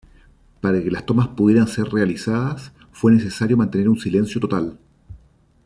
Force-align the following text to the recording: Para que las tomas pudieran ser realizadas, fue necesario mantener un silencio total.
Para 0.61 0.81
que 0.81 0.89
las 0.89 1.05
tomas 1.05 1.27
pudieran 1.27 1.67
ser 1.67 1.89
realizadas, 1.89 2.71
fue 2.91 3.11
necesario 3.11 3.55
mantener 3.55 3.87
un 3.87 3.99
silencio 3.99 4.41
total. 4.41 4.79